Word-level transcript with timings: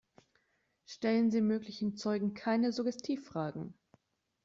Stellen 0.87 1.29
Sie 1.29 1.41
möglichen 1.41 1.95
Zeugen 1.95 2.33
keine 2.33 2.71
Suggestivfragen. 2.73 3.75